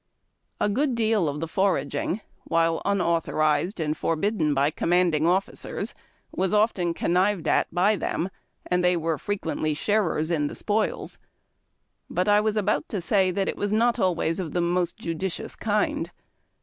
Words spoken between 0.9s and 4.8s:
deal of the foraging, while unauthorized and for bidden by